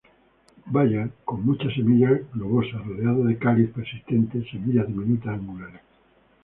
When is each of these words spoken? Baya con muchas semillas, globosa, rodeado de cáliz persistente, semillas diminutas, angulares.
Baya 0.65 1.11
con 1.25 1.45
muchas 1.45 1.75
semillas, 1.75 2.21
globosa, 2.33 2.79
rodeado 2.79 3.23
de 3.25 3.37
cáliz 3.37 3.69
persistente, 3.71 4.43
semillas 4.49 4.87
diminutas, 4.87 5.27
angulares. 5.35 5.81